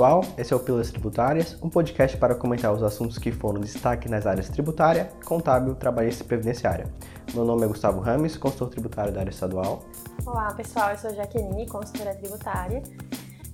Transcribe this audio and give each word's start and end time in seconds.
pessoal, 0.00 0.22
esse 0.38 0.50
é 0.50 0.56
o 0.56 0.60
Pílulas 0.60 0.90
Tributárias, 0.90 1.62
um 1.62 1.68
podcast 1.68 2.16
para 2.16 2.34
comentar 2.34 2.72
os 2.72 2.82
assuntos 2.82 3.18
que 3.18 3.30
foram 3.30 3.60
destaque 3.60 4.08
nas 4.08 4.26
áreas 4.26 4.48
tributária, 4.48 5.12
contábil, 5.26 5.74
trabalhista 5.74 6.24
e 6.24 6.26
previdenciária. 6.26 6.86
Meu 7.34 7.44
nome 7.44 7.66
é 7.66 7.68
Gustavo 7.68 8.00
Rames, 8.00 8.34
consultor 8.34 8.70
tributário 8.70 9.12
da 9.12 9.20
área 9.20 9.28
estadual. 9.28 9.82
Olá 10.24 10.54
pessoal, 10.54 10.92
eu 10.92 10.96
sou 10.96 11.14
Jaqueline, 11.14 11.68
consultora 11.68 12.14
tributária. 12.14 12.82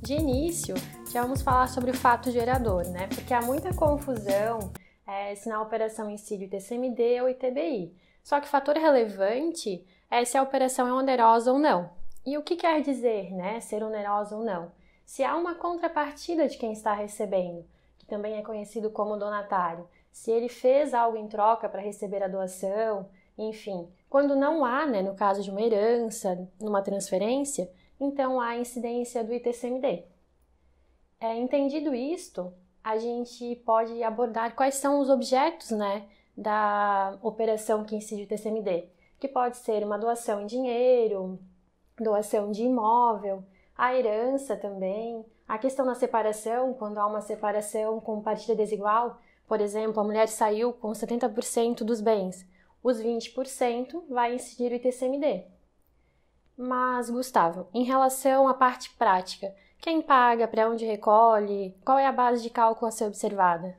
De 0.00 0.14
início, 0.14 0.76
já 1.10 1.20
vamos 1.20 1.42
falar 1.42 1.66
sobre 1.66 1.90
o 1.90 1.94
fato 1.94 2.30
gerador, 2.30 2.86
né? 2.90 3.08
Porque 3.08 3.34
há 3.34 3.42
muita 3.42 3.74
confusão 3.74 4.70
é, 5.04 5.34
se 5.34 5.48
na 5.48 5.60
operação 5.60 6.08
incide 6.08 6.44
o 6.44 6.46
ITCMD 6.46 7.22
ou 7.22 7.28
ITBI. 7.28 7.92
Só 8.22 8.40
que 8.40 8.46
fator 8.46 8.76
relevante 8.76 9.84
é 10.08 10.24
se 10.24 10.38
a 10.38 10.44
operação 10.44 10.86
é 10.86 10.92
onerosa 10.92 11.50
ou 11.50 11.58
não. 11.58 11.90
E 12.24 12.38
o 12.38 12.42
que 12.44 12.54
quer 12.54 12.82
dizer, 12.82 13.32
né, 13.32 13.58
ser 13.58 13.82
onerosa 13.82 14.36
ou 14.36 14.44
não? 14.44 14.70
Se 15.06 15.22
há 15.22 15.36
uma 15.36 15.54
contrapartida 15.54 16.48
de 16.48 16.58
quem 16.58 16.72
está 16.72 16.92
recebendo, 16.92 17.64
que 17.96 18.04
também 18.04 18.36
é 18.36 18.42
conhecido 18.42 18.90
como 18.90 19.16
donatário, 19.16 19.88
se 20.10 20.32
ele 20.32 20.48
fez 20.48 20.92
algo 20.92 21.16
em 21.16 21.28
troca 21.28 21.68
para 21.68 21.80
receber 21.80 22.22
a 22.24 22.28
doação, 22.28 23.08
enfim. 23.38 23.88
Quando 24.10 24.34
não 24.34 24.64
há, 24.64 24.84
né, 24.84 25.02
no 25.02 25.14
caso 25.14 25.42
de 25.42 25.50
uma 25.50 25.62
herança, 25.62 26.48
numa 26.60 26.82
transferência, 26.82 27.70
então 28.00 28.40
há 28.40 28.56
incidência 28.56 29.22
do 29.22 29.32
ITCMD. 29.32 30.04
É, 31.20 31.36
entendido 31.36 31.94
isto, 31.94 32.52
a 32.82 32.98
gente 32.98 33.56
pode 33.64 34.02
abordar 34.02 34.56
quais 34.56 34.74
são 34.74 35.00
os 35.00 35.08
objetos 35.08 35.70
né, 35.70 36.08
da 36.36 37.16
operação 37.22 37.84
que 37.84 37.94
incide 37.94 38.22
o 38.22 38.24
ITCMD, 38.24 38.88
que 39.20 39.28
pode 39.28 39.56
ser 39.58 39.84
uma 39.84 39.98
doação 39.98 40.40
em 40.40 40.46
dinheiro, 40.46 41.38
doação 41.96 42.50
de 42.50 42.64
imóvel, 42.64 43.44
a 43.76 43.94
herança 43.94 44.56
também, 44.56 45.24
a 45.46 45.58
questão 45.58 45.84
da 45.84 45.94
separação, 45.94 46.74
quando 46.74 46.98
há 46.98 47.06
uma 47.06 47.20
separação 47.20 48.00
com 48.00 48.22
partilha 48.22 48.56
desigual, 48.56 49.20
por 49.46 49.60
exemplo, 49.60 50.00
a 50.00 50.04
mulher 50.04 50.28
saiu 50.28 50.72
com 50.72 50.90
70% 50.90 51.84
dos 51.84 52.00
bens, 52.00 52.46
os 52.82 53.00
20% 53.00 54.04
vai 54.08 54.34
incidir 54.34 54.72
o 54.72 54.74
ITCMD. 54.74 55.44
Mas, 56.56 57.10
Gustavo, 57.10 57.68
em 57.74 57.84
relação 57.84 58.48
à 58.48 58.54
parte 58.54 58.90
prática, 58.96 59.54
quem 59.78 60.00
paga, 60.00 60.48
para 60.48 60.68
onde 60.68 60.86
recolhe, 60.86 61.76
qual 61.84 61.98
é 61.98 62.06
a 62.06 62.12
base 62.12 62.42
de 62.42 62.50
cálculo 62.50 62.88
a 62.88 62.90
ser 62.90 63.04
observada? 63.04 63.76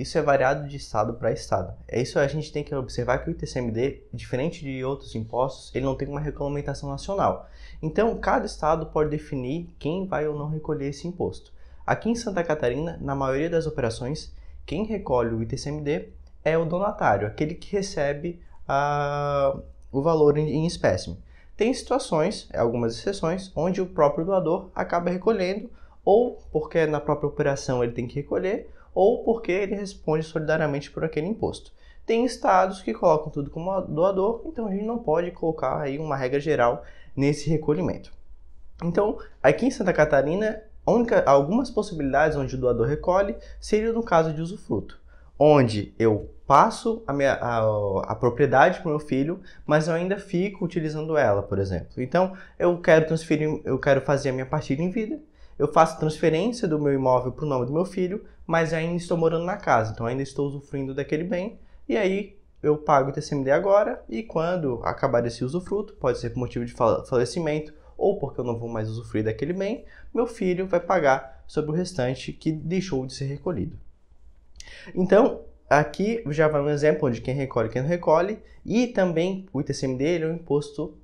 Isso 0.00 0.16
é 0.16 0.22
variado 0.22 0.66
de 0.66 0.78
estado 0.78 1.12
para 1.12 1.30
estado. 1.30 1.74
É 1.86 2.00
isso 2.00 2.18
a 2.18 2.26
gente 2.26 2.50
tem 2.50 2.64
que 2.64 2.74
observar 2.74 3.18
que 3.18 3.28
o 3.28 3.32
ITCMD, 3.32 4.02
diferente 4.14 4.64
de 4.64 4.82
outros 4.82 5.14
impostos, 5.14 5.70
ele 5.74 5.84
não 5.84 5.94
tem 5.94 6.08
uma 6.08 6.20
regulamentação 6.20 6.88
nacional. 6.88 7.46
Então, 7.82 8.16
cada 8.16 8.46
estado 8.46 8.86
pode 8.86 9.10
definir 9.10 9.68
quem 9.78 10.06
vai 10.06 10.26
ou 10.26 10.38
não 10.38 10.48
recolher 10.48 10.88
esse 10.88 11.06
imposto. 11.06 11.52
Aqui 11.86 12.08
em 12.08 12.14
Santa 12.14 12.42
Catarina, 12.42 12.98
na 13.00 13.14
maioria 13.14 13.50
das 13.50 13.66
operações, 13.66 14.34
quem 14.64 14.84
recolhe 14.84 15.34
o 15.34 15.42
ITCMD 15.42 16.08
é 16.42 16.56
o 16.56 16.64
donatário, 16.64 17.26
aquele 17.26 17.54
que 17.54 17.70
recebe 17.72 18.40
uh, 18.66 19.60
o 19.92 20.00
valor 20.00 20.38
em, 20.38 20.48
em 20.48 20.66
espécime. 20.66 21.18
Tem 21.58 21.74
situações, 21.74 22.48
algumas 22.54 22.96
exceções, 22.96 23.52
onde 23.54 23.82
o 23.82 23.86
próprio 23.86 24.24
doador 24.24 24.70
acaba 24.74 25.10
recolhendo, 25.10 25.70
ou 26.02 26.38
porque 26.50 26.86
na 26.86 27.00
própria 27.00 27.28
operação 27.28 27.84
ele 27.84 27.92
tem 27.92 28.06
que 28.06 28.14
recolher, 28.14 28.70
ou 28.94 29.24
porque 29.24 29.52
ele 29.52 29.74
responde 29.74 30.24
solidariamente 30.24 30.90
por 30.90 31.04
aquele 31.04 31.26
imposto. 31.26 31.72
Tem 32.06 32.24
estados 32.24 32.82
que 32.82 32.92
colocam 32.92 33.30
tudo 33.30 33.50
como 33.50 33.80
doador, 33.82 34.42
então 34.46 34.66
a 34.66 34.70
gente 34.70 34.84
não 34.84 34.98
pode 34.98 35.30
colocar 35.30 35.80
aí 35.80 35.98
uma 35.98 36.16
regra 36.16 36.40
geral 36.40 36.84
nesse 37.14 37.48
recolhimento. 37.48 38.12
Então, 38.82 39.18
aqui 39.42 39.66
em 39.66 39.70
Santa 39.70 39.92
Catarina, 39.92 40.62
única, 40.86 41.22
algumas 41.24 41.70
possibilidades 41.70 42.36
onde 42.36 42.54
o 42.54 42.58
doador 42.58 42.86
recolhe 42.86 43.36
seria 43.60 43.92
no 43.92 44.02
caso 44.02 44.32
de 44.32 44.40
usufruto, 44.40 44.98
onde 45.38 45.94
eu 45.98 46.30
passo 46.46 47.02
a, 47.06 47.12
minha, 47.12 47.34
a, 47.34 47.60
a 48.08 48.14
propriedade 48.16 48.80
para 48.80 48.88
o 48.88 48.90
meu 48.90 48.98
filho, 48.98 49.40
mas 49.64 49.86
eu 49.86 49.94
ainda 49.94 50.18
fico 50.18 50.64
utilizando 50.64 51.16
ela, 51.16 51.42
por 51.42 51.60
exemplo. 51.60 52.02
Então, 52.02 52.36
eu 52.58 52.80
quero 52.80 53.06
transferir, 53.06 53.60
eu 53.64 53.78
quero 53.78 54.00
fazer 54.00 54.30
a 54.30 54.32
minha 54.32 54.46
partilha 54.46 54.82
em 54.82 54.90
vida, 54.90 55.20
eu 55.60 55.68
faço 55.68 55.98
transferência 55.98 56.66
do 56.66 56.78
meu 56.78 56.94
imóvel 56.94 57.32
para 57.32 57.44
o 57.44 57.48
nome 57.48 57.66
do 57.66 57.72
meu 57.72 57.84
filho, 57.84 58.24
mas 58.46 58.72
ainda 58.72 58.96
estou 58.96 59.18
morando 59.18 59.44
na 59.44 59.58
casa, 59.58 59.92
então 59.92 60.06
ainda 60.06 60.22
estou 60.22 60.48
usufruindo 60.48 60.94
daquele 60.94 61.22
bem, 61.22 61.58
e 61.86 61.98
aí 61.98 62.38
eu 62.62 62.78
pago 62.78 63.10
o 63.10 63.12
TCMD 63.12 63.50
agora, 63.50 64.02
e 64.08 64.22
quando 64.22 64.80
acabar 64.82 65.24
esse 65.26 65.44
usufruto, 65.44 65.92
pode 65.92 66.18
ser 66.18 66.30
por 66.30 66.38
motivo 66.38 66.64
de 66.64 66.72
falecimento 66.72 67.74
ou 67.98 68.18
porque 68.18 68.40
eu 68.40 68.44
não 68.44 68.58
vou 68.58 68.70
mais 68.70 68.88
usufruir 68.88 69.22
daquele 69.22 69.52
bem, 69.52 69.84
meu 70.14 70.26
filho 70.26 70.66
vai 70.66 70.80
pagar 70.80 71.44
sobre 71.46 71.72
o 71.72 71.74
restante 71.74 72.32
que 72.32 72.50
deixou 72.50 73.04
de 73.04 73.12
ser 73.12 73.26
recolhido. 73.26 73.78
Então, 74.94 75.42
aqui 75.68 76.22
já 76.28 76.48
vai 76.48 76.62
um 76.62 76.70
exemplo 76.70 77.10
de 77.10 77.20
quem 77.20 77.34
recolhe 77.34 77.68
e 77.68 77.72
quem 77.72 77.82
não 77.82 77.88
recolhe, 77.88 78.38
e 78.64 78.86
também 78.86 79.46
o 79.52 79.60
ITCMD 79.60 80.22
é 80.22 80.26
um 80.26 80.32
imposto 80.36 80.96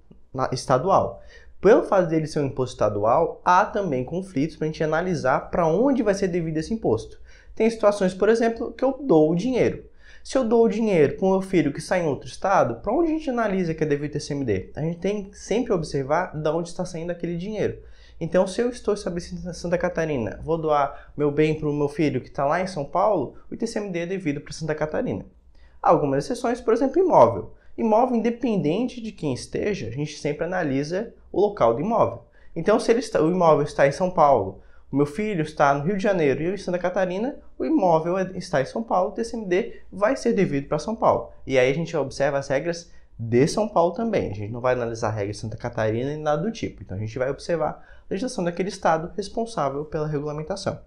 estadual. 0.50 1.22
Pelo 1.60 1.84
fato 1.84 2.08
dele 2.08 2.26
ser 2.26 2.40
um 2.40 2.46
imposto 2.46 2.74
estadual, 2.74 3.40
há 3.44 3.64
também 3.64 4.04
conflitos 4.04 4.56
para 4.56 4.66
a 4.66 4.68
gente 4.68 4.84
analisar 4.84 5.50
para 5.50 5.66
onde 5.66 6.02
vai 6.02 6.14
ser 6.14 6.28
devido 6.28 6.58
esse 6.58 6.72
imposto. 6.72 7.18
Tem 7.54 7.68
situações, 7.70 8.12
por 8.12 8.28
exemplo, 8.28 8.72
que 8.72 8.84
eu 8.84 8.98
dou 9.00 9.32
o 9.32 9.34
dinheiro. 9.34 9.84
Se 10.22 10.36
eu 10.36 10.44
dou 10.44 10.64
o 10.64 10.68
dinheiro 10.68 11.16
para 11.16 11.26
o 11.26 11.30
meu 11.30 11.40
filho 11.40 11.72
que 11.72 11.78
está 11.78 11.98
em 11.98 12.06
outro 12.06 12.28
estado, 12.28 12.82
para 12.82 12.92
onde 12.92 13.10
a 13.10 13.14
gente 13.14 13.30
analisa 13.30 13.72
que 13.72 13.84
é 13.84 13.86
devido 13.86 14.12
TCMD? 14.12 14.72
A 14.74 14.80
gente 14.80 14.98
tem 14.98 15.24
que 15.24 15.38
sempre 15.38 15.72
observar 15.72 16.36
de 16.36 16.48
onde 16.50 16.68
está 16.68 16.84
saindo 16.84 17.10
aquele 17.10 17.36
dinheiro. 17.36 17.78
Então, 18.20 18.46
se 18.46 18.60
eu 18.60 18.68
estou 18.68 18.94
estabelecido 18.94 19.48
em 19.48 19.52
Santa 19.52 19.78
Catarina, 19.78 20.40
vou 20.42 20.58
doar 20.58 21.12
meu 21.16 21.30
bem 21.30 21.54
para 21.54 21.68
o 21.68 21.72
meu 21.72 21.88
filho 21.88 22.20
que 22.20 22.28
está 22.28 22.44
lá 22.44 22.60
em 22.60 22.66
São 22.66 22.84
Paulo, 22.84 23.36
o 23.50 23.54
ITCMD 23.54 24.00
é 24.00 24.06
devido 24.06 24.40
para 24.40 24.52
Santa 24.52 24.74
Catarina. 24.74 25.24
Há 25.82 25.90
algumas 25.90 26.24
exceções, 26.24 26.60
por 26.60 26.74
exemplo, 26.74 27.00
imóvel. 27.00 27.54
Imóvel, 27.76 28.16
independente 28.16 29.00
de 29.00 29.12
quem 29.12 29.34
esteja, 29.34 29.88
a 29.88 29.90
gente 29.90 30.18
sempre 30.18 30.44
analisa 30.44 31.14
o 31.30 31.40
local 31.40 31.74
do 31.74 31.80
imóvel. 31.80 32.24
Então, 32.54 32.80
se 32.80 32.92
está, 32.92 33.20
o 33.20 33.30
imóvel 33.30 33.64
está 33.64 33.86
em 33.86 33.92
São 33.92 34.10
Paulo, 34.10 34.62
o 34.90 34.96
meu 34.96 35.04
filho 35.04 35.42
está 35.42 35.74
no 35.74 35.84
Rio 35.84 35.96
de 35.96 36.02
Janeiro 36.02 36.42
e 36.42 36.46
eu 36.46 36.54
em 36.54 36.58
Santa 36.58 36.78
Catarina, 36.78 37.36
o 37.58 37.64
imóvel 37.64 38.18
está 38.34 38.62
em 38.62 38.64
São 38.64 38.82
Paulo, 38.82 39.10
o 39.10 39.12
TCMD 39.12 39.82
vai 39.92 40.16
ser 40.16 40.32
devido 40.32 40.68
para 40.68 40.78
São 40.78 40.96
Paulo. 40.96 41.30
E 41.46 41.58
aí 41.58 41.70
a 41.70 41.74
gente 41.74 41.94
observa 41.96 42.38
as 42.38 42.48
regras 42.48 42.90
de 43.18 43.46
São 43.46 43.68
Paulo 43.68 43.92
também. 43.92 44.30
A 44.30 44.34
gente 44.34 44.52
não 44.52 44.60
vai 44.60 44.74
analisar 44.74 45.08
a 45.08 45.12
regra 45.12 45.32
de 45.32 45.38
Santa 45.38 45.56
Catarina 45.56 46.10
nem 46.10 46.18
nada 46.18 46.42
do 46.42 46.52
tipo. 46.52 46.82
Então 46.82 46.96
a 46.96 47.00
gente 47.00 47.18
vai 47.18 47.30
observar 47.30 47.70
a 47.70 48.04
legislação 48.08 48.44
daquele 48.44 48.68
estado 48.68 49.12
responsável 49.16 49.84
pela 49.84 50.06
regulamentação. 50.06 50.78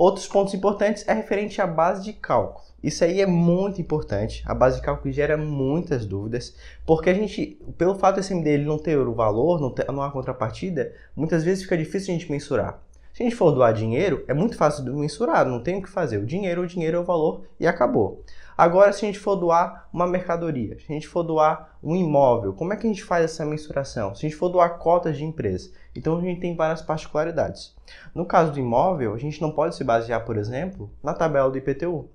Outros 0.00 0.26
pontos 0.26 0.54
importantes 0.54 1.06
é 1.06 1.12
referente 1.12 1.60
à 1.60 1.66
base 1.66 2.02
de 2.02 2.14
cálculo. 2.14 2.64
Isso 2.82 3.04
aí 3.04 3.20
é 3.20 3.26
muito 3.26 3.82
importante. 3.82 4.42
A 4.46 4.54
base 4.54 4.76
de 4.76 4.82
cálculo 4.82 5.12
gera 5.12 5.36
muitas 5.36 6.06
dúvidas, 6.06 6.56
porque 6.86 7.10
a 7.10 7.12
gente, 7.12 7.58
pelo 7.76 7.94
fato 7.94 8.16
desse 8.16 8.32
MD 8.32 8.56
não 8.64 8.78
ter 8.78 8.96
o 8.96 9.12
valor, 9.12 9.60
não, 9.60 9.70
ter, 9.70 9.92
não 9.92 10.02
há 10.02 10.10
contrapartida, 10.10 10.90
muitas 11.14 11.44
vezes 11.44 11.64
fica 11.64 11.76
difícil 11.76 12.14
a 12.14 12.18
gente 12.18 12.32
mensurar. 12.32 12.82
Se 13.20 13.24
a 13.24 13.28
gente 13.28 13.36
for 13.36 13.52
doar 13.52 13.74
dinheiro, 13.74 14.24
é 14.26 14.32
muito 14.32 14.56
fácil 14.56 14.82
de 14.82 14.90
mensurar, 14.90 15.44
não 15.44 15.62
tem 15.62 15.76
o 15.76 15.82
que 15.82 15.90
fazer. 15.90 16.16
O 16.16 16.24
dinheiro, 16.24 16.62
o 16.62 16.66
dinheiro 16.66 16.96
é 16.96 17.00
o 17.00 17.04
valor 17.04 17.42
e 17.60 17.66
acabou. 17.66 18.24
Agora, 18.56 18.94
se 18.94 19.04
a 19.04 19.08
gente 19.08 19.18
for 19.18 19.36
doar 19.36 19.90
uma 19.92 20.06
mercadoria, 20.06 20.78
se 20.78 20.86
a 20.88 20.94
gente 20.94 21.06
for 21.06 21.22
doar 21.22 21.76
um 21.82 21.94
imóvel, 21.94 22.54
como 22.54 22.72
é 22.72 22.76
que 22.76 22.86
a 22.86 22.88
gente 22.88 23.04
faz 23.04 23.26
essa 23.26 23.44
mensuração? 23.44 24.14
Se 24.14 24.24
a 24.24 24.28
gente 24.30 24.38
for 24.38 24.48
doar 24.48 24.78
cotas 24.78 25.18
de 25.18 25.24
empresa, 25.24 25.70
então 25.94 26.16
a 26.16 26.22
gente 26.22 26.40
tem 26.40 26.56
várias 26.56 26.80
particularidades. 26.80 27.76
No 28.14 28.24
caso 28.24 28.52
do 28.52 28.58
imóvel, 28.58 29.12
a 29.12 29.18
gente 29.18 29.42
não 29.42 29.50
pode 29.50 29.76
se 29.76 29.84
basear, 29.84 30.24
por 30.24 30.38
exemplo, 30.38 30.90
na 31.02 31.12
tabela 31.12 31.50
do 31.50 31.58
IPTU. 31.58 32.08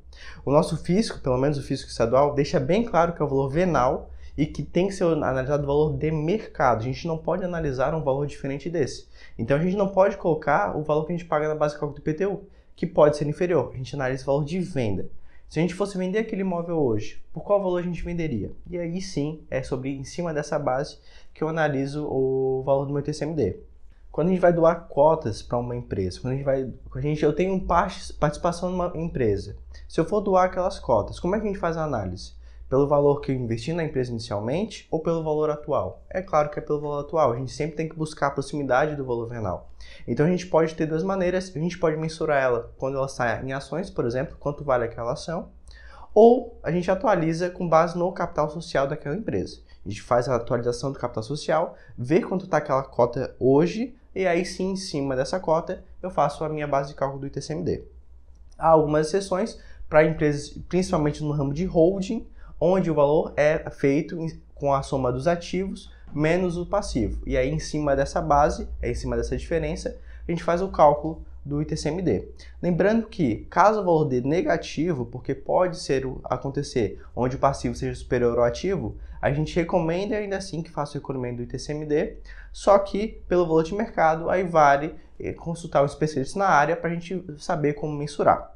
O 0.44 0.51
nosso 0.51 0.75
fisco, 0.75 1.19
pelo 1.19 1.38
menos 1.38 1.59
o 1.59 1.63
fisco 1.63 1.88
estadual, 1.88 2.33
deixa 2.33 2.59
bem 2.59 2.83
claro 2.83 3.13
que 3.13 3.21
é 3.21 3.25
o 3.25 3.29
valor 3.29 3.49
venal 3.49 4.09
e 4.38 4.46
que 4.46 4.63
tem 4.63 4.88
que 4.88 4.94
ser 4.94 5.03
analisado 5.06 5.63
o 5.63 5.68
valor 5.68 5.97
de 5.97 6.12
mercado. 6.12 6.81
A 6.81 6.84
gente 6.84 7.07
não 7.07 7.18
pode 7.18 7.44
analisar 7.44 7.94
um 7.95 8.04
valor 8.04 8.27
diferente 8.27 8.69
desse. 8.69 9.07
Então 9.38 9.57
a 9.57 9.59
gente 9.59 9.75
não 9.75 9.88
pode 9.88 10.18
colocar 10.18 10.77
o 10.77 10.83
valor 10.83 11.06
que 11.06 11.13
a 11.13 11.18
gente 11.18 11.27
paga 11.27 11.48
na 11.48 11.56
base 11.56 11.74
de 11.74 11.80
cálculo 11.80 12.01
do 12.01 12.09
IPTU, 12.09 12.44
que 12.75 12.86
pode 12.86 13.18
ser 13.18 13.27
inferior. 13.27 13.71
A 13.74 13.77
gente 13.77 13.95
analisa 13.95 14.24
o 14.24 14.25
valor 14.25 14.45
de 14.45 14.59
venda. 14.59 15.09
Se 15.48 15.59
a 15.59 15.62
gente 15.62 15.75
fosse 15.75 15.98
vender 15.98 16.19
aquele 16.19 16.42
imóvel 16.42 16.77
hoje, 16.77 17.24
por 17.31 17.44
qual 17.44 17.62
valor 17.62 17.77
a 17.77 17.83
gente 17.83 18.04
venderia? 18.04 18.51
E 18.69 18.77
aí 18.77 19.01
sim, 19.01 19.42
é 19.50 19.62
sobre 19.62 19.95
em 19.95 20.04
cima 20.04 20.33
dessa 20.33 20.57
base 20.57 20.98
que 21.33 21.44
eu 21.44 21.48
analiso 21.48 22.06
o 22.07 22.63
valor 22.65 22.86
do 22.86 22.94
meu 22.94 23.04
TCMD. 23.04 23.57
Quando 24.12 24.30
a 24.30 24.31
gente 24.31 24.39
vai 24.42 24.54
doar 24.54 24.88
cotas 24.88 25.42
para 25.42 25.57
uma 25.57 25.75
empresa, 25.75 26.19
quando 26.19 26.33
a 26.33 26.36
gente 26.38 26.45
vai, 26.45 26.74
a 26.95 27.01
gente, 27.01 27.24
eu 27.24 27.33
tenho 27.33 27.59
participação 27.62 28.71
numa 28.71 28.92
empresa. 28.95 29.57
Se 29.88 30.00
eu 30.00 30.06
for 30.06 30.21
doar 30.21 30.45
aquelas 30.45 30.80
cotas, 30.80 31.19
como 31.19 31.36
é 31.36 31.39
que 31.39 31.45
a 31.45 31.48
gente 31.48 31.59
faz 31.59 31.75
a 31.77 31.83
análise? 31.83 32.33
Pelo 32.67 32.88
valor 32.88 33.21
que 33.21 33.31
eu 33.31 33.35
investi 33.35 33.73
na 33.73 33.83
empresa 33.83 34.09
inicialmente 34.09 34.88
ou 34.89 35.00
pelo 35.00 35.23
valor 35.23 35.51
atual? 35.51 36.03
É 36.09 36.21
claro 36.21 36.50
que 36.50 36.57
é 36.57 36.62
pelo 36.62 36.81
valor 36.81 37.01
atual. 37.01 37.33
A 37.33 37.38
gente 37.38 37.51
sempre 37.51 37.75
tem 37.75 37.88
que 37.88 37.95
buscar 37.95 38.27
a 38.27 38.31
proximidade 38.31 38.95
do 38.95 39.06
valor 39.06 39.27
venal. 39.27 39.69
Então 40.07 40.25
a 40.25 40.29
gente 40.29 40.47
pode 40.47 40.73
ter 40.73 40.88
duas 40.88 41.03
maneiras. 41.03 41.51
A 41.56 41.59
gente 41.59 41.77
pode 41.77 41.95
mensurar 41.95 42.41
ela 42.41 42.73
quando 42.77 42.97
ela 42.97 43.06
está 43.06 43.41
em 43.44 43.53
ações, 43.53 43.89
por 43.91 44.06
exemplo, 44.06 44.35
quanto 44.39 44.63
vale 44.63 44.83
aquela 44.83 45.13
ação, 45.13 45.50
ou 46.15 46.57
a 46.63 46.71
gente 46.71 46.89
atualiza 46.89 47.50
com 47.50 47.67
base 47.67 47.97
no 47.97 48.12
capital 48.12 48.50
social 48.50 48.88
daquela 48.88 49.15
empresa. 49.15 49.59
A 49.85 49.89
gente 49.89 50.01
faz 50.01 50.27
a 50.27 50.35
atualização 50.35 50.91
do 50.91 50.97
capital 50.97 51.21
social, 51.21 51.75
vê 51.95 52.21
quanto 52.21 52.45
está 52.45 52.57
aquela 52.57 52.81
cota 52.81 53.35
hoje, 53.39 53.95
e 54.15 54.25
aí 54.25 54.44
sim, 54.45 54.71
em 54.71 54.75
cima 54.75 55.15
dessa 55.15 55.39
cota, 55.39 55.83
eu 56.01 56.09
faço 56.09 56.44
a 56.44 56.50
minha 56.50 56.65
base 56.65 56.89
de 56.89 56.95
cálculo 56.95 57.19
do 57.19 57.27
ITCMD. 57.27 57.83
Há 58.57 58.69
algumas 58.69 59.07
exceções 59.07 59.59
para 59.88 60.06
empresas, 60.06 60.50
principalmente 60.69 61.21
no 61.21 61.31
ramo 61.31 61.53
de 61.53 61.65
holding, 61.65 62.25
onde 62.60 62.90
o 62.90 62.96
valor 62.96 63.34
é 63.36 63.69
feito 63.69 64.18
com 64.54 64.74
a 64.74 64.81
soma 64.81 65.12
dos 65.12 65.28
ativos 65.28 65.94
menos 66.13 66.57
o 66.57 66.66
passivo. 66.66 67.22
E 67.25 67.38
aí, 67.38 67.50
em 67.50 67.60
cima 67.60 67.96
dessa 67.96 68.22
base, 68.22 68.69
é 68.81 68.90
em 68.90 68.96
cima 68.96 69.18
dessa 69.18 69.36
diferença, 69.36 69.98
a 70.25 70.31
gente 70.31 70.44
faz 70.44 70.62
o 70.62 70.69
cálculo 70.69 71.22
do 71.44 71.62
ITCMD. 71.62 72.30
Lembrando 72.62 73.06
que, 73.07 73.46
caso 73.50 73.81
o 73.81 73.84
valor 73.84 74.06
dê 74.06 74.22
negativo, 74.22 75.06
porque 75.06 75.36
pode 75.36 75.78
ser 75.78 76.07
acontecer 76.24 77.00
onde 77.16 77.36
o 77.36 77.40
passivo 77.40 77.75
seja 77.75 77.94
superior 77.94 78.40
ao 78.40 78.46
ativo, 78.46 78.98
a 79.22 79.31
gente 79.31 79.56
recomenda 79.56 80.16
ainda 80.16 80.38
assim 80.38 80.63
que 80.63 80.72
faça 80.72 80.94
o 80.94 81.02
recolhimento 81.02 81.38
do 81.38 81.44
ITCMD, 81.44 82.18
só 82.52 82.80
que 82.80 83.22
pelo 83.28 83.46
valor 83.46 83.63
de 83.63 83.75
mercado, 83.75 84.30
aí 84.30 84.44
vale 84.44 84.96
eh, 85.19 85.34
consultar 85.34 85.84
um 85.84 85.86
especialista 85.86 86.40
na 86.40 86.48
área 86.48 86.75
para 86.75 86.90
a 86.90 86.94
gente 86.94 87.24
saber 87.38 87.74
como 87.74 87.96
mensurar. 87.96 88.56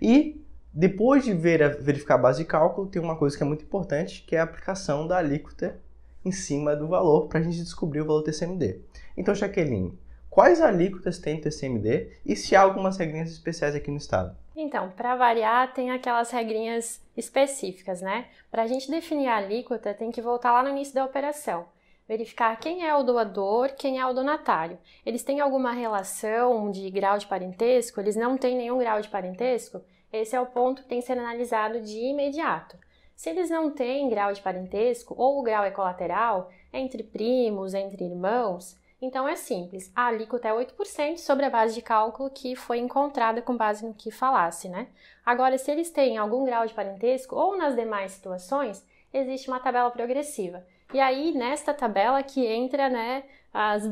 E 0.00 0.42
depois 0.72 1.24
de 1.24 1.34
ver, 1.34 1.80
verificar 1.80 2.14
a 2.14 2.18
base 2.18 2.42
de 2.42 2.48
cálculo, 2.48 2.86
tem 2.86 3.02
uma 3.02 3.16
coisa 3.16 3.36
que 3.36 3.42
é 3.42 3.46
muito 3.46 3.64
importante, 3.64 4.22
que 4.22 4.36
é 4.36 4.40
a 4.40 4.44
aplicação 4.44 5.06
da 5.06 5.18
alíquota 5.18 5.80
em 6.24 6.30
cima 6.30 6.76
do 6.76 6.86
valor 6.86 7.26
para 7.26 7.40
a 7.40 7.42
gente 7.42 7.58
descobrir 7.58 8.00
o 8.00 8.06
valor 8.06 8.22
TCMD. 8.22 8.80
Então, 9.16 9.34
Jaqueline, 9.34 9.98
quais 10.28 10.60
alíquotas 10.60 11.18
tem 11.18 11.40
TCMD 11.40 12.12
e 12.24 12.36
se 12.36 12.54
há 12.54 12.60
algumas 12.60 12.96
regrinhas 12.96 13.30
especiais 13.30 13.74
aqui 13.74 13.90
no 13.90 13.96
estado? 13.96 14.36
Então, 14.54 14.90
para 14.90 15.16
variar, 15.16 15.72
tem 15.72 15.90
aquelas 15.90 16.30
regrinhas 16.30 17.00
específicas, 17.16 18.00
né? 18.00 18.26
Para 18.50 18.62
a 18.62 18.66
gente 18.66 18.90
definir 18.90 19.26
a 19.26 19.38
alíquota, 19.38 19.94
tem 19.94 20.10
que 20.10 20.20
voltar 20.20 20.52
lá 20.52 20.62
no 20.62 20.68
início 20.68 20.94
da 20.94 21.04
operação. 21.04 21.66
Verificar 22.06 22.58
quem 22.58 22.86
é 22.86 22.94
o 22.94 23.02
doador, 23.02 23.74
quem 23.76 23.98
é 23.98 24.06
o 24.06 24.12
donatário. 24.12 24.78
Eles 25.06 25.22
têm 25.22 25.40
alguma 25.40 25.72
relação 25.72 26.70
de 26.70 26.90
grau 26.90 27.16
de 27.18 27.26
parentesco? 27.26 28.00
Eles 28.00 28.16
não 28.16 28.36
têm 28.36 28.56
nenhum 28.56 28.78
grau 28.78 29.00
de 29.00 29.08
parentesco? 29.08 29.80
Esse 30.12 30.34
é 30.34 30.40
o 30.40 30.46
ponto 30.46 30.82
que 30.82 30.88
tem 30.88 31.00
que 31.00 31.06
ser 31.06 31.18
analisado 31.18 31.80
de 31.80 31.98
imediato. 31.98 32.76
Se 33.14 33.30
eles 33.30 33.50
não 33.50 33.70
têm 33.70 34.08
grau 34.08 34.32
de 34.32 34.40
parentesco 34.40 35.14
ou 35.16 35.38
o 35.38 35.42
grau 35.42 35.62
é 35.62 35.70
colateral, 35.70 36.50
entre 36.72 37.02
primos, 37.02 37.74
entre 37.74 38.04
irmãos, 38.04 38.78
então 39.02 39.26
é 39.26 39.34
simples, 39.34 39.90
a 39.94 40.06
alíquota 40.06 40.48
é 40.48 40.52
8% 40.52 41.18
sobre 41.18 41.46
a 41.46 41.50
base 41.50 41.74
de 41.74 41.80
cálculo 41.80 42.30
que 42.30 42.54
foi 42.54 42.78
encontrada 42.78 43.40
com 43.40 43.56
base 43.56 43.86
no 43.86 43.94
que 43.94 44.10
falasse, 44.10 44.68
né? 44.68 44.88
Agora, 45.24 45.56
se 45.56 45.70
eles 45.70 45.90
têm 45.90 46.18
algum 46.18 46.44
grau 46.44 46.66
de 46.66 46.74
parentesco 46.74 47.34
ou 47.34 47.56
nas 47.56 47.74
demais 47.74 48.12
situações, 48.12 48.84
existe 49.12 49.48
uma 49.48 49.60
tabela 49.60 49.90
progressiva. 49.90 50.66
E 50.92 51.00
aí, 51.00 51.32
nesta 51.32 51.72
tabela 51.72 52.22
que 52.22 52.44
entra, 52.44 52.90
né, 52.90 53.24
as, 53.52 53.84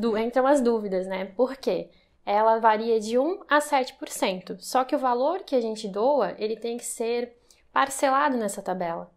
as 0.45 0.61
dúvidas, 0.61 1.07
né? 1.07 1.25
Por 1.35 1.55
quê? 1.57 1.89
Ela 2.29 2.59
varia 2.59 2.99
de 2.99 3.17
1 3.17 3.43
a 3.49 3.59
7%. 3.59 4.57
Só 4.59 4.83
que 4.83 4.95
o 4.95 4.99
valor 4.99 5.39
que 5.39 5.55
a 5.55 5.61
gente 5.61 5.87
doa, 5.87 6.35
ele 6.37 6.55
tem 6.55 6.77
que 6.77 6.85
ser 6.85 7.35
parcelado 7.73 8.37
nessa 8.37 8.61
tabela 8.61 9.09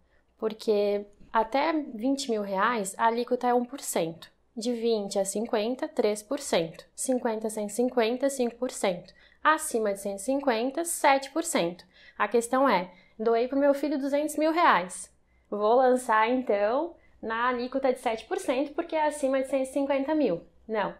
porque 0.43 1.07
até 1.33 1.73
20 1.73 2.33
mil 2.33 2.43
reais 2.43 2.97
a 2.99 3.07
alíquota 3.07 3.47
é 3.47 3.53
1%. 3.53 4.27
De 4.57 4.73
20 4.73 5.21
a 5.21 5.25
50, 5.25 5.89
3%. 5.89 6.85
50 6.97 7.47
a 7.47 7.51
150, 7.51 8.27
5%. 8.27 9.15
Acima 9.45 9.95
de 9.95 10.01
150, 10.01 10.83
7%. 10.83 11.85
A 12.19 12.27
questão 12.27 12.69
é, 12.69 12.91
doei 13.17 13.47
para 13.47 13.57
o 13.57 13.61
meu 13.61 13.73
filho 13.73 14.01
200 14.01 14.37
mil 14.37 14.51
reais. 14.51 15.15
Vou 15.49 15.77
lançar 15.77 16.29
então 16.29 16.97
na 17.23 17.51
alíquota 17.51 17.93
de 17.93 18.01
7%, 18.01 18.75
porque 18.75 18.97
é 18.97 19.07
acima 19.07 19.41
de 19.41 19.49
150 19.49 20.13
mil. 20.17 20.43
Não. 20.67 20.93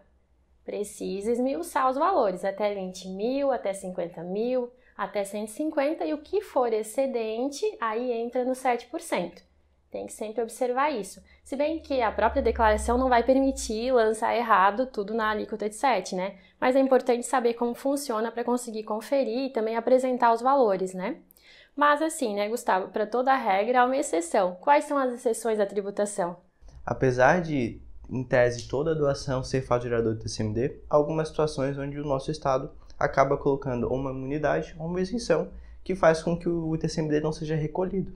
Precisa 0.65 1.31
esmiuçar 1.31 1.89
os 1.89 1.97
valores, 1.97 2.45
até 2.45 2.73
20 2.73 3.09
mil, 3.09 3.51
até 3.51 3.73
50 3.73 4.23
mil, 4.23 4.71
até 4.97 5.23
150 5.23 6.05
e 6.05 6.13
o 6.13 6.19
que 6.19 6.41
for 6.41 6.71
excedente, 6.71 7.65
aí 7.81 8.11
entra 8.11 8.45
no 8.45 8.53
7%. 8.53 9.43
Tem 9.93 10.07
que 10.07 10.13
sempre 10.13 10.41
observar 10.41 10.89
isso. 10.89 11.21
Se 11.43 11.55
bem 11.55 11.79
que 11.79 12.01
a 12.01 12.11
própria 12.11 12.41
declaração 12.41 12.97
não 12.97 13.09
vai 13.09 13.21
permitir 13.23 13.91
lançar 13.91 14.35
errado 14.35 14.87
tudo 14.87 15.13
na 15.13 15.29
alíquota 15.29 15.69
de 15.69 15.75
7, 15.75 16.15
né? 16.15 16.35
Mas 16.59 16.75
é 16.75 16.79
importante 16.79 17.27
saber 17.27 17.53
como 17.53 17.75
funciona 17.75 18.31
para 18.31 18.43
conseguir 18.43 18.83
conferir 18.83 19.45
e 19.45 19.49
também 19.51 19.75
apresentar 19.75 20.33
os 20.33 20.41
valores, 20.41 20.95
né? 20.95 21.17
Mas 21.75 22.01
assim, 22.01 22.33
né, 22.33 22.49
Gustavo, 22.49 22.87
para 22.87 23.05
toda 23.05 23.35
regra 23.35 23.81
há 23.81 23.85
uma 23.85 23.95
exceção. 23.97 24.55
Quais 24.55 24.85
são 24.85 24.97
as 24.97 25.13
exceções 25.13 25.59
da 25.59 25.65
tributação? 25.65 26.37
Apesar 26.83 27.41
de, 27.41 27.79
em 28.13 28.23
tese, 28.23 28.67
toda 28.67 28.93
doação 28.93 29.43
ser 29.43 29.61
faturador 29.61 30.13
do 30.13 30.19
TCMD, 30.19 30.75
algumas 30.87 31.29
situações 31.29 31.77
onde 31.77 31.99
o 31.99 32.05
nosso 32.05 32.29
Estado 32.29 32.69
acaba 32.99 33.35
colocando 33.37 33.91
uma 33.91 34.11
imunidade 34.11 34.75
ou 34.77 34.85
uma 34.85 35.01
isenção 35.01 35.49
que 35.83 35.95
faz 35.95 36.21
com 36.21 36.37
que 36.37 36.47
o 36.47 36.75
ITCMD 36.75 37.19
não 37.19 37.31
seja 37.31 37.55
recolhido. 37.55 38.13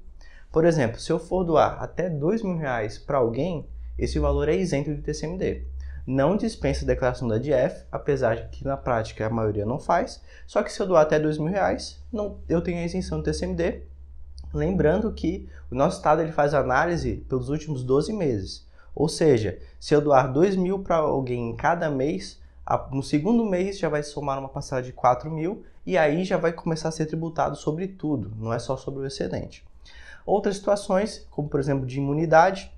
Por 0.51 0.65
exemplo, 0.65 0.99
se 0.99 1.11
eu 1.11 1.19
for 1.19 1.43
doar 1.43 1.81
até 1.81 2.09
dois 2.09 2.43
mil 2.43 2.55
reais 2.55 2.97
para 2.97 3.17
alguém, 3.17 3.67
esse 3.97 4.19
valor 4.19 4.47
é 4.47 4.55
isento 4.55 4.91
do 4.91 4.99
ITCMD. 4.99 5.65
Não 6.05 6.37
dispensa 6.37 6.85
a 6.85 6.87
declaração 6.87 7.27
da 7.27 7.37
DF, 7.37 7.85
apesar 7.91 8.35
de 8.35 8.47
que 8.49 8.63
na 8.63 8.77
prática 8.77 9.25
a 9.25 9.29
maioria 9.29 9.65
não 9.65 9.79
faz. 9.79 10.21
Só 10.45 10.63
que 10.63 10.71
se 10.71 10.79
eu 10.79 10.87
doar 10.87 11.01
até 11.01 11.19
dois 11.19 11.37
mil 11.37 11.51
reais, 11.51 12.01
não, 12.13 12.37
eu 12.47 12.61
tenho 12.61 12.77
a 12.77 12.85
isenção 12.85 13.17
do 13.17 13.23
TCMD. 13.25 13.81
Lembrando 14.53 15.11
que 15.11 15.49
o 15.69 15.75
nosso 15.75 15.97
estado 15.97 16.21
ele 16.21 16.31
faz 16.31 16.53
análise 16.53 17.25
pelos 17.27 17.49
últimos 17.49 17.83
12 17.83 18.13
meses. 18.13 18.66
Ou 18.97 19.07
seja, 19.07 19.59
se 19.79 19.93
eu 19.93 20.01
doar 20.01 20.33
dois 20.33 20.55
mil 20.55 20.79
para 20.79 20.95
alguém 20.95 21.51
em 21.51 21.55
cada 21.55 21.87
mês, 21.87 22.39
no 22.91 23.03
segundo 23.03 23.45
mês 23.45 23.77
já 23.77 23.87
vai 23.89 24.01
somar 24.01 24.39
uma 24.39 24.49
parcela 24.49 24.81
de 24.81 24.91
4 24.91 25.29
mil 25.29 25.63
e 25.85 25.95
aí 25.95 26.25
já 26.25 26.35
vai 26.35 26.51
começar 26.51 26.89
a 26.89 26.91
ser 26.91 27.05
tributado 27.05 27.55
sobre 27.55 27.87
tudo, 27.87 28.33
não 28.39 28.51
é 28.51 28.57
só 28.57 28.75
sobre 28.75 29.01
o 29.01 29.05
excedente. 29.05 29.63
Outras 30.25 30.55
situações, 30.55 31.27
como 31.29 31.47
por 31.47 31.59
exemplo 31.59 31.85
de 31.85 31.99
imunidade, 31.99 32.73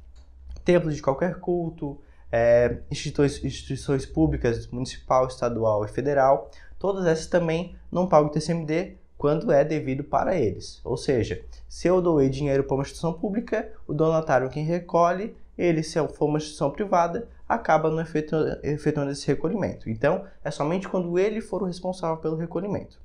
templos 0.65 0.93
de 0.93 1.01
qualquer 1.01 1.39
culto, 1.39 1.97
é, 2.29 2.79
instituições, 2.91 3.41
instituições 3.41 4.05
públicas, 4.05 4.67
municipal, 4.67 5.25
estadual 5.25 5.85
e 5.85 5.87
federal, 5.87 6.51
todas 6.77 7.05
essas 7.05 7.27
também 7.27 7.77
não 7.89 8.05
pagam 8.05 8.27
TCMD 8.27 8.97
quando 9.17 9.53
é 9.53 9.63
devido 9.63 10.03
para 10.03 10.35
eles. 10.35 10.81
Ou 10.83 10.97
seja, 10.97 11.41
se 11.65 11.87
eu 11.87 12.01
doei 12.01 12.29
dinheiro 12.29 12.65
para 12.65 12.75
uma 12.75 12.81
instituição 12.81 13.13
pública, 13.13 13.71
o 13.87 13.93
donatário 13.93 14.49
quem 14.49 14.65
recolhe, 14.65 15.33
ele, 15.59 15.83
se 15.83 15.99
for 16.07 16.25
uma 16.25 16.37
instituição 16.37 16.71
privada, 16.71 17.27
acaba 17.47 17.91
não 17.91 18.01
efetuando, 18.01 19.11
esse 19.11 19.27
recolhimento. 19.27 19.89
Então, 19.89 20.25
é 20.43 20.49
somente 20.49 20.87
quando 20.87 21.19
ele 21.19 21.41
for 21.41 21.61
o 21.61 21.65
responsável 21.65 22.17
pelo 22.17 22.37
recolhimento. 22.37 23.01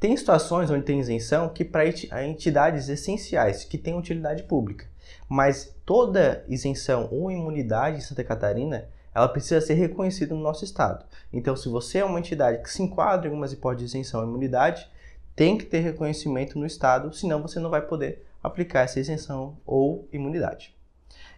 Tem 0.00 0.16
situações 0.16 0.70
onde 0.70 0.84
tem 0.84 0.98
isenção 0.98 1.48
que 1.48 1.64
para 1.64 1.86
entidades 2.26 2.88
essenciais 2.88 3.64
que 3.64 3.78
têm 3.78 3.96
utilidade 3.96 4.42
pública, 4.42 4.86
mas 5.28 5.74
toda 5.84 6.44
isenção 6.48 7.08
ou 7.12 7.30
imunidade 7.30 7.98
em 7.98 8.00
Santa 8.00 8.24
Catarina 8.24 8.88
ela 9.14 9.28
precisa 9.28 9.60
ser 9.62 9.74
reconhecida 9.74 10.34
no 10.34 10.42
nosso 10.42 10.64
estado. 10.64 11.06
Então, 11.32 11.56
se 11.56 11.70
você 11.70 11.98
é 11.98 12.04
uma 12.04 12.18
entidade 12.18 12.62
que 12.62 12.70
se 12.70 12.82
enquadra 12.82 13.26
em 13.26 13.30
algumas 13.30 13.52
hipóteses 13.52 13.90
de 13.90 13.98
isenção 13.98 14.20
ou 14.20 14.26
imunidade, 14.26 14.90
tem 15.34 15.56
que 15.56 15.64
ter 15.64 15.80
reconhecimento 15.80 16.58
no 16.58 16.66
estado, 16.66 17.14
senão 17.14 17.40
você 17.40 17.58
não 17.58 17.70
vai 17.70 17.80
poder 17.80 18.26
aplicar 18.42 18.82
essa 18.82 19.00
isenção 19.00 19.56
ou 19.64 20.06
imunidade. 20.12 20.75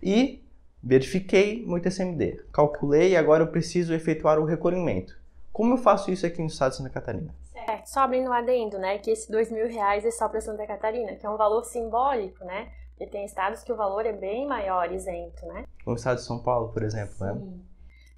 E 0.03 0.43
Verifiquei 0.83 1.67
meu 1.67 1.83
TCMD, 1.83 2.45
calculei 2.53 3.11
e 3.11 3.17
agora 3.17 3.43
eu 3.43 3.49
preciso 3.49 3.93
efetuar 3.93 4.39
o 4.39 4.45
recolhimento. 4.45 5.19
Como 5.53 5.75
eu 5.75 5.79
faço 5.79 6.11
isso 6.11 6.25
aqui 6.25 6.41
no 6.41 6.47
estado 6.47 6.71
de 6.71 6.77
Santa 6.77 6.91
Catarina? 6.91 7.35
Certo, 7.53 7.87
só 7.87 8.01
abrindo 8.01 8.31
um 8.31 8.33
adendo, 8.33 8.79
né, 8.79 8.97
que 8.99 9.11
esse 9.11 9.31
dois 9.31 9.51
mil 9.51 9.67
reais 9.67 10.05
é 10.05 10.11
só 10.13 10.29
para 10.29 10.41
Santa 10.41 10.65
Catarina, 10.67 11.17
que 11.17 11.27
é 11.27 11.31
um 11.31 11.37
valor 11.37 11.65
simbólico, 11.65 12.45
né? 12.45 12.71
Porque 12.91 13.11
tem 13.11 13.25
estados 13.25 13.63
que 13.65 13.73
o 13.73 13.77
valor 13.77 14.07
é 14.07 14.13
bem 14.13 14.47
maior, 14.47 14.93
isento, 14.93 15.45
né? 15.47 15.65
Como 15.85 15.95
o 15.95 15.99
estado 15.99 16.19
de 16.19 16.25
São 16.25 16.39
Paulo, 16.39 16.69
por 16.73 16.83
exemplo, 16.83 17.15
né? 17.21 17.35
Sim. 17.35 17.41
né? 17.41 17.59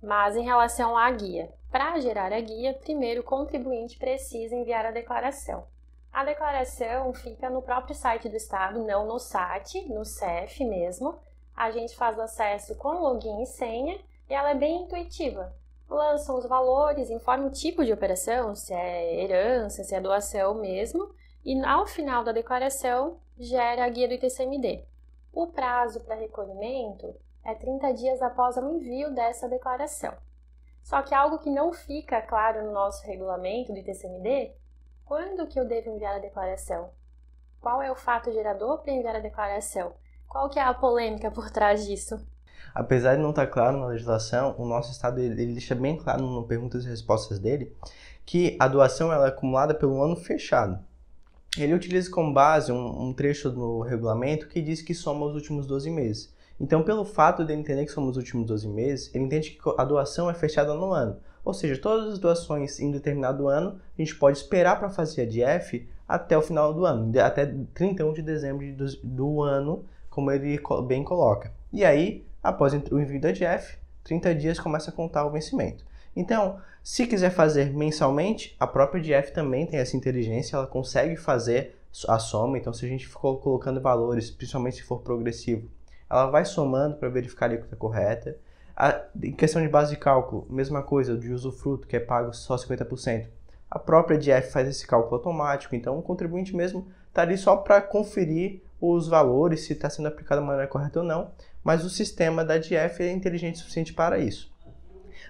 Mas 0.02 0.36
em 0.36 0.44
relação 0.44 0.96
à 0.96 1.10
guia, 1.10 1.50
para 1.70 1.98
gerar 1.98 2.32
a 2.32 2.40
guia, 2.40 2.74
primeiro 2.74 3.22
o 3.22 3.24
contribuinte 3.24 3.98
precisa 3.98 4.54
enviar 4.54 4.84
a 4.84 4.90
declaração. 4.90 5.64
A 6.12 6.24
declaração 6.24 7.12
fica 7.14 7.48
no 7.48 7.62
próprio 7.62 7.94
site 7.94 8.28
do 8.28 8.36
estado, 8.36 8.84
não 8.84 9.06
no 9.06 9.18
SAT, 9.18 9.86
no 9.88 10.04
CEF 10.04 10.64
mesmo, 10.64 11.18
a 11.60 11.70
gente 11.70 11.94
faz 11.94 12.16
o 12.16 12.22
acesso 12.22 12.74
com 12.76 12.88
login 12.88 13.42
e 13.42 13.46
senha 13.46 14.00
e 14.30 14.32
ela 14.32 14.52
é 14.52 14.54
bem 14.54 14.84
intuitiva. 14.84 15.54
Lançam 15.90 16.38
os 16.38 16.46
valores, 16.46 17.10
informa 17.10 17.48
o 17.48 17.50
tipo 17.50 17.84
de 17.84 17.92
operação, 17.92 18.56
se 18.56 18.72
é 18.72 19.22
herança, 19.22 19.84
se 19.84 19.94
é 19.94 20.00
doação 20.00 20.54
mesmo, 20.54 21.14
e 21.44 21.62
ao 21.62 21.86
final 21.86 22.24
da 22.24 22.32
declaração 22.32 23.18
gera 23.38 23.84
a 23.84 23.88
guia 23.90 24.08
do 24.08 24.14
ITCMD. 24.14 24.86
O 25.34 25.48
prazo 25.48 26.00
para 26.00 26.14
recolhimento 26.14 27.14
é 27.44 27.54
30 27.54 27.92
dias 27.92 28.22
após 28.22 28.56
o 28.56 28.76
envio 28.76 29.14
dessa 29.14 29.46
declaração. 29.46 30.14
Só 30.82 31.02
que 31.02 31.14
algo 31.14 31.40
que 31.40 31.50
não 31.50 31.74
fica 31.74 32.22
claro 32.22 32.64
no 32.64 32.72
nosso 32.72 33.04
regulamento 33.04 33.70
do 33.70 33.78
ITCMD, 33.78 34.54
quando 35.04 35.46
que 35.46 35.60
eu 35.60 35.66
devo 35.66 35.90
enviar 35.90 36.16
a 36.16 36.20
declaração? 36.20 36.90
Qual 37.60 37.82
é 37.82 37.92
o 37.92 37.94
fato 37.94 38.32
gerador 38.32 38.78
para 38.78 38.92
enviar 38.92 39.16
a 39.16 39.20
declaração? 39.20 39.92
Qual 40.30 40.48
que 40.48 40.60
é 40.60 40.62
a 40.62 40.72
polêmica 40.72 41.28
por 41.28 41.50
trás 41.50 41.84
disso? 41.84 42.24
Apesar 42.72 43.16
de 43.16 43.20
não 43.20 43.30
estar 43.30 43.48
claro 43.48 43.76
na 43.76 43.88
legislação, 43.88 44.54
o 44.56 44.64
nosso 44.64 44.92
estado 44.92 45.18
ele, 45.18 45.42
ele 45.42 45.52
deixa 45.54 45.74
bem 45.74 45.96
claro 45.96 46.22
no 46.22 46.44
perguntas 46.44 46.84
e 46.84 46.88
respostas 46.88 47.40
dele 47.40 47.76
que 48.24 48.56
a 48.60 48.68
doação 48.68 49.12
ela 49.12 49.26
é 49.26 49.28
acumulada 49.30 49.74
pelo 49.74 50.00
ano 50.00 50.14
fechado. 50.14 50.78
Ele 51.58 51.74
utiliza 51.74 52.08
como 52.12 52.32
base 52.32 52.70
um, 52.70 53.08
um 53.08 53.12
trecho 53.12 53.50
do 53.50 53.80
regulamento 53.80 54.46
que 54.46 54.62
diz 54.62 54.80
que 54.80 54.94
soma 54.94 55.26
os 55.26 55.34
últimos 55.34 55.66
12 55.66 55.90
meses. 55.90 56.32
Então, 56.60 56.84
pelo 56.84 57.04
fato 57.04 57.44
de 57.44 57.52
ele 57.52 57.62
entender 57.62 57.84
que 57.84 57.90
somos 57.90 58.10
os 58.10 58.16
últimos 58.18 58.46
12 58.46 58.68
meses, 58.68 59.12
ele 59.12 59.24
entende 59.24 59.50
que 59.50 59.74
a 59.76 59.84
doação 59.84 60.30
é 60.30 60.34
fechada 60.34 60.72
no 60.74 60.92
ano. 60.92 61.16
Ou 61.44 61.52
seja, 61.52 61.80
todas 61.80 62.12
as 62.12 62.18
doações 62.20 62.78
em 62.78 62.92
determinado 62.92 63.48
ano, 63.48 63.80
a 63.98 64.00
gente 64.00 64.14
pode 64.14 64.38
esperar 64.38 64.78
para 64.78 64.90
fazer 64.90 65.22
a 65.22 65.58
DF 65.58 65.88
até 66.06 66.38
o 66.38 66.42
final 66.42 66.72
do 66.72 66.86
ano, 66.86 67.10
até 67.20 67.52
31 67.74 68.12
de 68.12 68.22
dezembro 68.22 68.64
do 69.02 69.42
ano, 69.42 69.84
como 70.10 70.30
ele 70.30 70.60
bem 70.86 71.02
coloca. 71.02 71.52
E 71.72 71.84
aí, 71.84 72.26
após 72.42 72.74
o 72.74 73.00
envio 73.00 73.20
da 73.20 73.30
DF, 73.30 73.78
30 74.04 74.34
dias 74.34 74.58
começa 74.58 74.90
a 74.90 74.92
contar 74.92 75.24
o 75.24 75.30
vencimento. 75.30 75.84
Então, 76.14 76.58
se 76.82 77.06
quiser 77.06 77.30
fazer 77.30 77.72
mensalmente, 77.72 78.56
a 78.58 78.66
própria 78.66 79.00
DF 79.00 79.32
também 79.32 79.66
tem 79.66 79.78
essa 79.78 79.96
inteligência, 79.96 80.56
ela 80.56 80.66
consegue 80.66 81.16
fazer 81.16 81.76
a 82.08 82.18
soma. 82.18 82.58
Então, 82.58 82.72
se 82.72 82.84
a 82.84 82.88
gente 82.88 83.06
for 83.06 83.36
colocando 83.36 83.80
valores, 83.80 84.30
principalmente 84.30 84.76
se 84.76 84.82
for 84.82 84.98
progressivo, 84.98 85.68
ela 86.08 86.26
vai 86.26 86.44
somando 86.44 86.96
para 86.96 87.08
verificar 87.08 87.46
a 87.46 87.48
alíquota 87.50 87.76
correta. 87.76 88.36
A, 88.76 89.00
em 89.22 89.32
questão 89.32 89.62
de 89.62 89.68
base 89.68 89.90
de 89.90 90.00
cálculo, 90.00 90.46
mesma 90.50 90.82
coisa, 90.82 91.16
de 91.16 91.32
usufruto, 91.32 91.86
que 91.86 91.96
é 91.96 92.00
pago 92.00 92.32
só 92.32 92.56
50%. 92.56 93.28
A 93.70 93.78
própria 93.78 94.18
DF 94.18 94.50
faz 94.50 94.68
esse 94.68 94.86
cálculo 94.86 95.16
automático, 95.16 95.76
então 95.76 95.96
o 95.98 96.02
contribuinte 96.02 96.56
mesmo 96.56 96.88
está 97.08 97.22
ali 97.22 97.36
só 97.36 97.56
para 97.56 97.80
conferir 97.80 98.62
os 98.80 99.08
valores, 99.08 99.60
se 99.60 99.72
está 99.72 99.90
sendo 99.90 100.08
aplicado 100.08 100.40
da 100.40 100.46
maneira 100.46 100.68
correta 100.68 101.00
ou 101.00 101.04
não, 101.04 101.32
mas 101.62 101.84
o 101.84 101.90
sistema 101.90 102.44
da 102.44 102.56
DF 102.56 103.02
é 103.02 103.12
inteligente 103.12 103.56
o 103.56 103.58
suficiente 103.58 103.92
para 103.92 104.18
isso. 104.18 104.50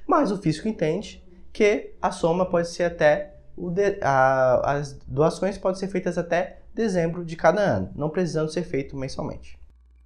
Mas 0.07 0.31
o 0.31 0.39
fisco 0.39 0.69
entende 0.69 1.25
que 1.53 1.95
a 2.01 2.11
soma 2.11 2.47
pode 2.47 2.69
ser 2.69 2.85
até 2.85 3.35
de, 3.57 3.99
a, 4.01 4.77
as 4.77 4.93
doações 5.07 5.59
podem 5.59 5.79
ser 5.79 5.89
feitas 5.89 6.17
até 6.17 6.61
dezembro 6.73 7.25
de 7.25 7.37
cada 7.37 7.61
ano, 7.61 7.91
não 7.95 8.09
precisando 8.09 8.53
ser 8.53 8.63
feito 8.63 8.97
mensalmente. 8.97 9.59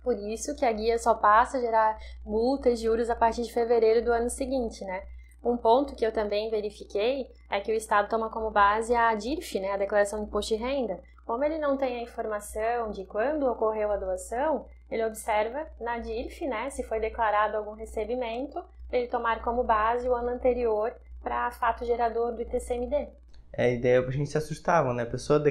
Por 0.02 0.18
isso 0.18 0.54
que 0.54 0.64
a 0.64 0.72
guia 0.72 0.98
só 0.98 1.14
passa 1.14 1.56
a 1.56 1.60
gerar 1.60 1.98
multas 2.24 2.78
e 2.78 2.82
juros 2.82 3.08
a 3.08 3.16
partir 3.16 3.42
de 3.42 3.52
fevereiro 3.52 4.04
do 4.04 4.12
ano 4.12 4.28
seguinte, 4.28 4.84
né? 4.84 5.02
Um 5.44 5.58
ponto 5.58 5.94
que 5.94 6.06
eu 6.06 6.10
também 6.10 6.48
verifiquei 6.48 7.30
é 7.50 7.60
que 7.60 7.70
o 7.70 7.74
Estado 7.74 8.08
toma 8.08 8.30
como 8.30 8.50
base 8.50 8.94
a 8.94 9.14
DIRF, 9.14 9.60
né, 9.60 9.72
a 9.72 9.76
Declaração 9.76 10.18
de 10.20 10.24
Imposto 10.24 10.56
de 10.56 10.62
Renda. 10.62 10.98
Como 11.26 11.44
ele 11.44 11.58
não 11.58 11.76
tem 11.76 11.98
a 11.98 12.02
informação 12.02 12.90
de 12.90 13.04
quando 13.04 13.46
ocorreu 13.46 13.92
a 13.92 13.96
doação, 13.96 14.64
ele 14.90 15.04
observa 15.04 15.66
na 15.78 15.98
DIRF, 15.98 16.46
né, 16.46 16.70
se 16.70 16.82
foi 16.82 16.98
declarado 16.98 17.58
algum 17.58 17.72
recebimento, 17.72 18.64
para 18.88 18.98
ele 18.98 19.08
tomar 19.08 19.42
como 19.42 19.62
base 19.62 20.08
o 20.08 20.14
ano 20.14 20.30
anterior 20.30 20.94
para 21.22 21.50
fato 21.50 21.84
gerador 21.84 22.32
do 22.32 22.40
ITCMD. 22.40 23.08
É, 23.56 23.66
a 23.66 23.70
ideia 23.70 24.00
a 24.00 24.10
gente 24.10 24.30
se 24.30 24.38
assustava, 24.38 24.92
né? 24.92 25.04
A 25.04 25.06
pessoa 25.06 25.42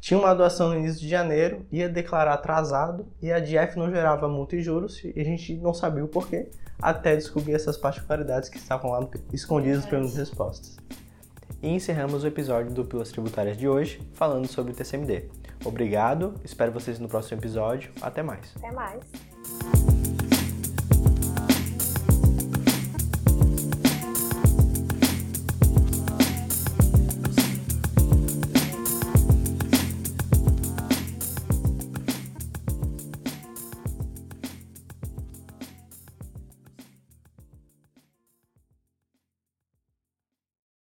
tinha 0.00 0.18
uma 0.18 0.34
doação 0.34 0.70
no 0.70 0.78
início 0.78 1.00
de 1.00 1.08
janeiro, 1.08 1.66
ia 1.70 1.88
declarar 1.88 2.34
atrasado 2.34 3.06
e 3.20 3.32
a 3.32 3.40
DF 3.40 3.76
não 3.76 3.90
gerava 3.90 4.28
multa 4.28 4.56
e 4.56 4.62
juros 4.62 5.02
e 5.04 5.20
a 5.20 5.24
gente 5.24 5.56
não 5.56 5.74
sabia 5.74 6.04
o 6.04 6.08
porquê, 6.08 6.48
até 6.80 7.16
descobrir 7.16 7.54
essas 7.54 7.76
particularidades 7.76 8.48
que 8.48 8.58
estavam 8.58 8.90
lá 8.90 9.08
escondidas 9.32 9.84
é. 9.84 9.90
pelas 9.90 10.16
respostas. 10.16 10.76
E 11.60 11.68
encerramos 11.68 12.22
o 12.22 12.26
episódio 12.26 12.72
do 12.72 12.84
Pilas 12.84 13.10
Tributárias 13.10 13.56
de 13.56 13.68
hoje, 13.68 14.00
falando 14.14 14.46
sobre 14.46 14.72
o 14.72 14.74
TCMD. 14.76 15.28
Obrigado, 15.64 16.34
espero 16.44 16.70
vocês 16.70 17.00
no 17.00 17.08
próximo 17.08 17.40
episódio. 17.40 17.90
Até 18.00 18.22
mais. 18.22 18.54
Até 18.56 18.70
mais. 18.70 19.87